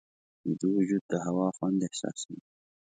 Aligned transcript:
ویده 0.45 0.67
وجود 0.75 1.03
د 1.07 1.13
هوا 1.25 1.47
خوند 1.57 1.79
احساسوي 1.87 2.39